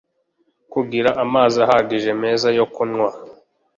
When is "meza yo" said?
2.23-2.65